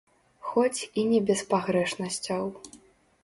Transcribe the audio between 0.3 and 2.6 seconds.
Хоць і не без пагрэшнасцяў.